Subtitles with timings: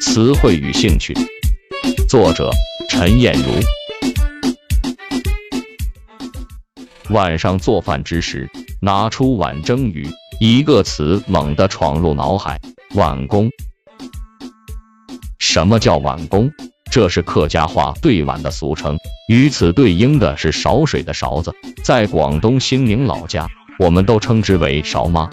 [0.00, 1.14] 词汇与兴趣，
[2.08, 2.50] 作者
[2.88, 3.48] 陈艳茹。
[7.10, 8.50] 晚上做饭之时，
[8.80, 10.08] 拿出碗蒸鱼，
[10.40, 12.60] 一个词猛地闯入脑海：
[12.94, 13.50] 碗工。
[15.38, 16.50] 什么叫碗工？
[16.90, 18.96] 这是客家话对碗的俗称，
[19.28, 21.52] 与此对应的是勺水的勺子。
[21.82, 25.28] 在广东兴宁老家，我们都称之为勺妈。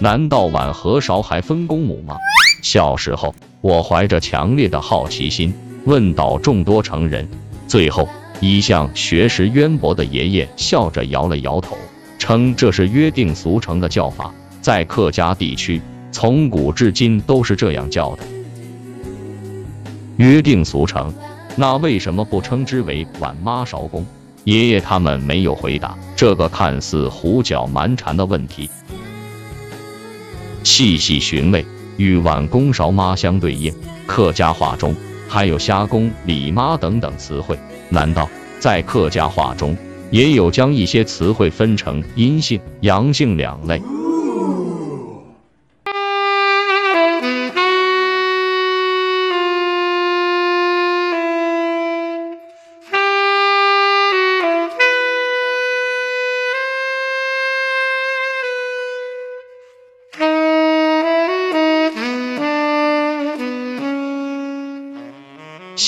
[0.00, 2.16] 难道碗和勺还分公母吗？
[2.62, 5.54] 小时候，我怀着强烈的好奇心，
[5.84, 7.28] 问倒众多成人，
[7.66, 8.08] 最后，
[8.40, 11.76] 一向学识渊博的爷爷笑着摇了摇头，
[12.18, 18.22] 称这是约定俗成的叫法，在客家地区，从古至今都是这样叫的。
[20.16, 21.14] 约定俗成，
[21.54, 24.04] 那为什么不称之为碗妈勺公？
[24.44, 28.70] 爷爷他们没有回答这个看似胡搅蛮缠的问题。
[30.64, 31.64] 细细寻味，
[31.98, 33.70] 与碗工、勺妈相对应，
[34.06, 34.96] 客家话中
[35.28, 37.58] 还有虾公、李妈等等词汇。
[37.90, 39.76] 难道在客家话中
[40.10, 43.82] 也有将一些词汇分成阴性、阳性两类？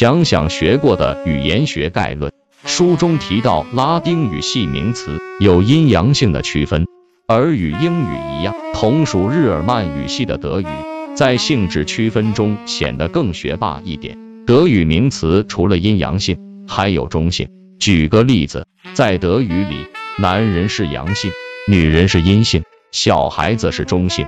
[0.00, 2.32] 想想学过的语言学概论，
[2.64, 6.86] 书中提到拉丁语系名词有阴阳性的区分，
[7.28, 10.66] 而与英语一样，同属日耳曼语系的德语，
[11.14, 14.16] 在性质区分中显得更学霸一点。
[14.46, 17.46] 德语名词除了阴阳性，还有中性。
[17.78, 19.84] 举个例子，在德语里，
[20.16, 21.30] 男人是阳性，
[21.68, 24.26] 女人是阴性，小孩子是中性。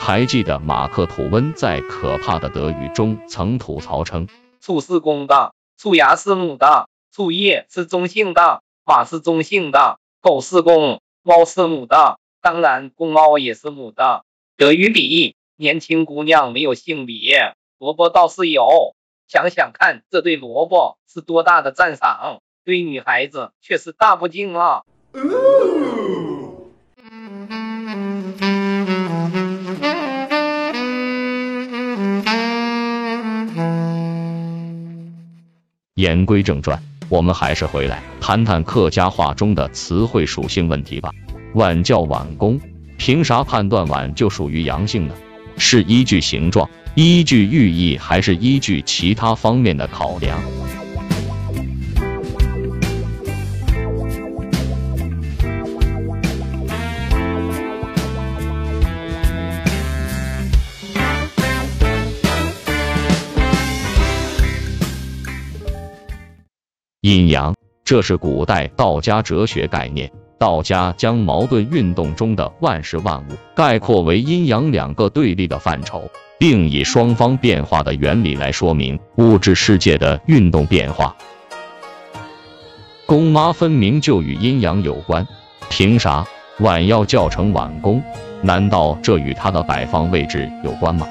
[0.00, 4.26] 还记得马克吐温在《可怕的德语》中曾吐槽称
[4.58, 14.24] ：“醋是公的，醋芽是母的，醋叶是中性的，马是中性的，狗是公，猫是母的，当然公猫也是母的。”
[14.56, 18.94] 德语里年轻姑娘没有性别，萝卜倒是有。
[19.26, 24.84] 想想看，这对萝卜是多大的赞赏，对女孩子却是大不敬啊！
[35.98, 41.10] 言归正传，我们还是回来谈谈客家话中的词汇属性问题吧。
[41.54, 42.60] 碗叫碗公，
[42.96, 45.14] 凭啥判断碗就属于阳性呢？
[45.56, 50.38] 是依据形状、依据寓意，还是依据其他方面的考量？
[67.08, 67.54] 阴阳，
[67.86, 70.12] 这是古代道家哲学概念。
[70.38, 76.02] 道家将矛盾运动中的万事万物概括为阴阳两个对立的范畴，
[76.38, 81.16] 并以双方变化的原理来说明物质世界的运动变化。
[83.06, 85.26] 公妈分明就与阴阳有关，
[85.70, 86.26] 凭啥
[86.58, 88.02] 碗要叫成碗公？
[88.42, 91.08] 难道这与它的摆放位置有关吗？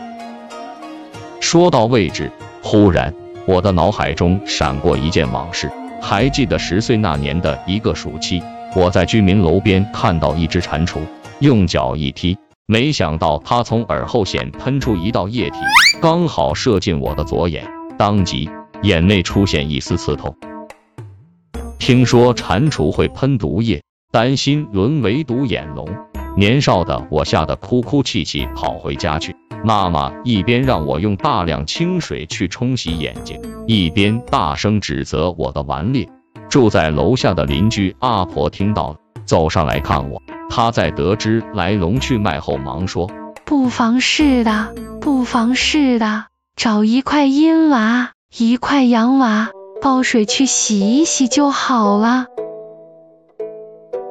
[1.40, 2.32] 说到位置，
[2.62, 3.12] 忽然。
[3.48, 5.72] 我的脑海中闪过一件往事，
[6.02, 8.42] 还记得十岁那年的一个暑期，
[8.76, 11.00] 我在居民楼边看到一只蟾蜍，
[11.40, 15.58] 用脚一踢，没想到它从耳后显喷出一道液体，
[16.02, 18.50] 刚好射进我的左眼，当即
[18.84, 20.36] 眼内出现一丝刺痛。
[21.80, 23.82] 听说蟾蜍会喷毒液，
[24.12, 25.88] 担心沦为独眼龙，
[26.36, 29.36] 年少的我吓得哭哭泣泣跑回家去。
[29.68, 36.08] 妈妈一边让我用大量清水去冲洗眼睛，一边大声指责我的顽劣。
[36.48, 40.22] 住在楼下的邻居阿婆听到了，走上来看我。
[40.50, 43.12] 她在得知来龙去脉后，忙说
[43.44, 49.50] ：“不妨事的，不妨事的，找一块阴瓦，一块阳瓦，
[49.82, 52.28] 抱水去洗一洗就好了。”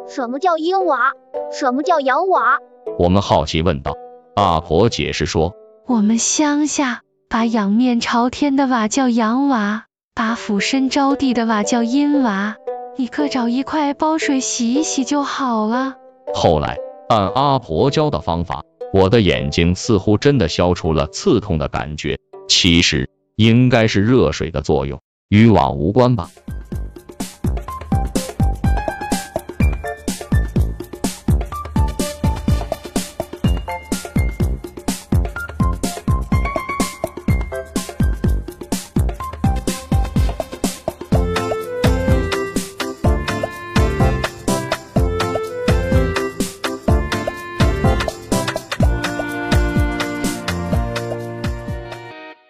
[0.06, 1.12] 什么叫阴瓦？
[1.50, 2.58] 什么叫阳瓦？
[2.98, 3.94] 我们好奇问道。
[4.36, 5.54] 阿婆解释说
[5.88, 7.00] ：“我们乡下
[7.30, 9.84] 把仰面朝天的瓦叫阳瓦，
[10.14, 12.56] 把俯身着地的瓦叫阴瓦。
[12.98, 15.94] 你各找一块包水洗一洗就好了。”
[16.34, 16.76] 后来
[17.08, 18.62] 按阿婆教的方法，
[18.92, 22.18] 我的眼睛似乎真的消除了刺痛的感觉。
[22.46, 25.00] 其实应该是热水的作用，
[25.30, 26.28] 与瓦无关吧。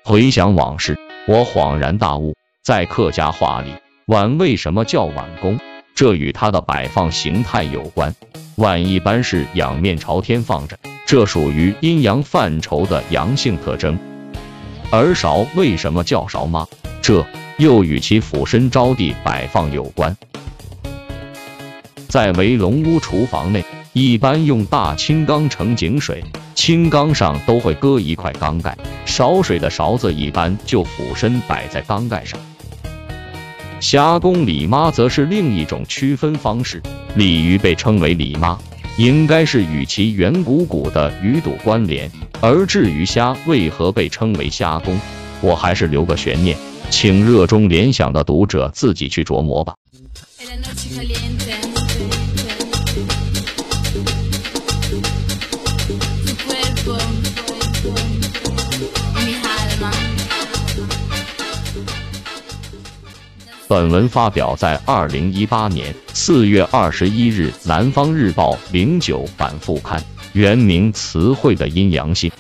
[0.09, 3.73] 回想往事，我恍然大悟，在客家话里，
[4.07, 5.59] 碗为什么叫碗公？
[5.97, 8.15] 这与它的摆放形态有关。
[8.55, 13.99] 碗一般是仰面朝天放着，这属于阴阳范畴的阳性特征。
[14.93, 16.65] 而勺为什么叫勺妈？
[17.03, 17.27] 这
[17.59, 20.17] 又与其俯身招娣摆放有关。
[22.07, 26.23] 在围龙屋厨房内，一般用大青缸盛井水，
[26.57, 32.41] 青缸上都会搁一块缸盖，勺水的勺子一般就俯身摆在缸盖上。
[33.79, 36.83] 虾公李妈则是另一种区分方式，
[37.15, 38.59] 鲤鱼被称为李妈，
[38.97, 42.11] 应该是与其圆鼓鼓的鱼肚关联。
[42.41, 44.99] 而至于虾为何被称为虾公，
[45.43, 46.57] 我还是留个悬念，
[46.91, 49.75] 请热衷联想的读者自己去琢磨吧。
[63.69, 70.01] 本文发表在二零一八年四月二十一日《南方日报》零九版副刊，
[70.35, 72.31] 原名《词汇的阴阳性》。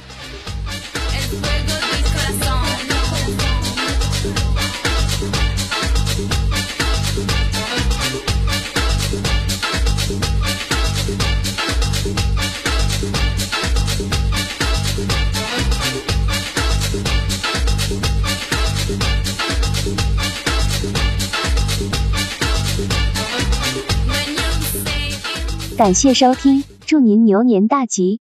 [25.77, 28.21] 感谢收听，祝您牛年大吉！